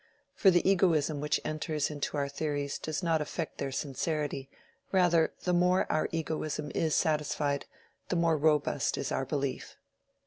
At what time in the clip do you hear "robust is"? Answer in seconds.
8.35-9.11